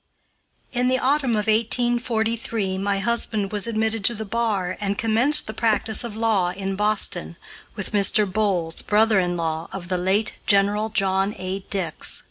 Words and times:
In 0.71 0.87
the 0.87 0.97
autumn 0.97 1.33
of 1.33 1.45
1843 1.45 2.79
my 2.79 2.97
husband 2.97 3.51
was 3.51 3.67
admitted 3.67 4.03
to 4.05 4.15
the 4.15 4.25
bar 4.25 4.75
and 4.81 4.97
commenced 4.97 5.45
the 5.45 5.53
practice 5.53 6.03
of 6.03 6.15
law 6.15 6.49
in 6.49 6.75
Boston 6.75 7.37
with 7.75 7.91
Mr. 7.91 8.25
Bowles, 8.25 8.81
brother 8.81 9.19
in 9.19 9.37
law 9.37 9.69
of 9.71 9.89
the 9.89 9.99
late 9.99 10.37
General 10.47 10.89
John 10.89 11.35
A. 11.37 11.59
Dix. 11.69 12.19